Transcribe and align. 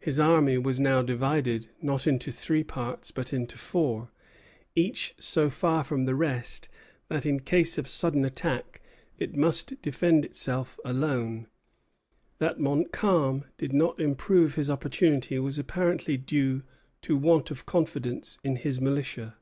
His 0.00 0.18
army 0.18 0.58
was 0.58 0.80
now 0.80 1.00
divided, 1.00 1.68
not 1.80 2.08
into 2.08 2.32
three 2.32 2.64
parts, 2.64 3.12
but 3.12 3.32
into 3.32 3.56
four, 3.56 4.10
each 4.74 5.14
so 5.20 5.48
far 5.48 5.84
from 5.84 6.06
the 6.06 6.16
rest 6.16 6.68
that, 7.06 7.24
in 7.24 7.38
case 7.38 7.78
of 7.78 7.86
sudden 7.86 8.24
attack, 8.24 8.82
it 9.16 9.36
must 9.36 9.80
defend 9.80 10.24
itself 10.24 10.80
alone. 10.84 11.46
That 12.38 12.58
Montcalm 12.58 13.44
did 13.58 13.72
not 13.72 14.00
improve 14.00 14.56
his 14.56 14.68
opportunity 14.68 15.38
was 15.38 15.56
apparently 15.56 16.16
due 16.16 16.64
to 17.02 17.16
want 17.16 17.52
of 17.52 17.64
confidence 17.64 18.38
in 18.42 18.56
his 18.56 18.80
militia. 18.80 19.36